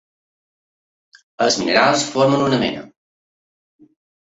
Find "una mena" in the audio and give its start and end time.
2.49-2.83